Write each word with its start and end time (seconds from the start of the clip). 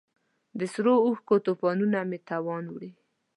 د 0.59 0.61
سرو 0.73 0.95
اوښکو 1.05 1.35
توپانونو 1.45 1.99
مې 2.09 2.19
توان 2.29 2.65
وړی 2.69 2.91